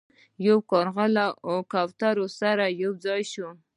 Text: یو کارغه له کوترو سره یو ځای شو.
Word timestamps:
یو 0.47 0.57
کارغه 0.71 1.05
له 1.15 1.25
کوترو 1.71 2.25
سره 2.39 2.65
یو 2.81 2.91
ځای 3.05 3.21
شو. 3.31 3.47